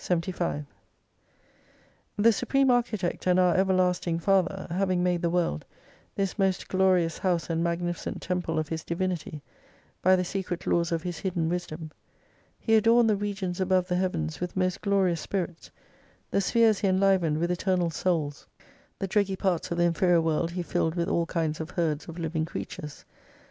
[0.03, 0.65] 75
[2.17, 5.63] The Supreme Architect and our Everlasting Father, having made the world,
[6.15, 9.43] this most glorious house and magnificent Temple of His divinity,
[10.01, 11.91] by the secret laws of His hidden Wisdom;
[12.59, 15.69] He adorned the regions above the heavens with most glorious spirits,
[16.31, 18.47] the spheres he enlivened with Eternal Souls,
[18.97, 22.17] the dreggy parts of the inferior world he filled with all kinds of herds of
[22.17, 23.05] living creatures.